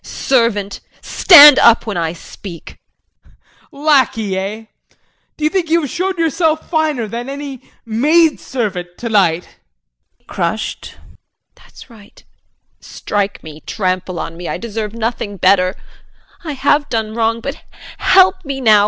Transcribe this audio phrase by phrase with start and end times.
[0.03, 0.79] Servant!
[1.03, 2.79] Stand up when I speak.
[3.25, 3.27] JEAN.
[3.27, 3.85] Don't you dare to moralize to me.
[4.33, 4.65] Lackey, eh!
[5.37, 9.43] Do you think you have shown yourself finer than any maid servant tonight?
[9.43, 10.95] JULIE [Crushed].
[11.53, 12.23] That is right,
[12.79, 15.75] strike me, trample on me, I deserve nothing better.
[16.43, 17.57] I have done wrong, but
[17.99, 18.79] help me now.